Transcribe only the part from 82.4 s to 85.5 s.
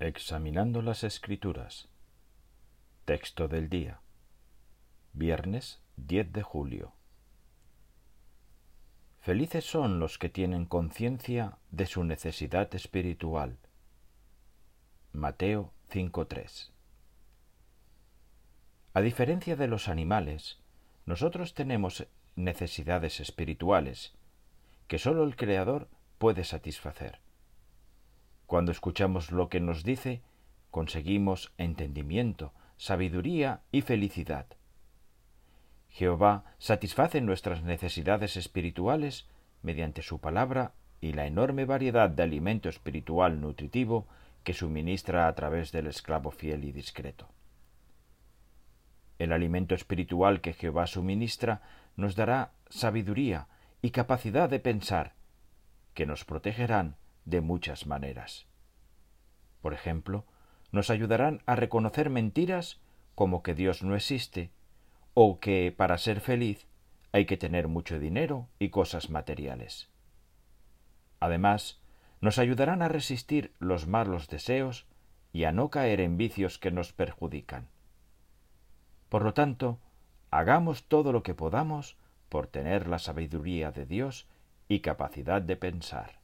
tener la sabiduría de Dios y capacidad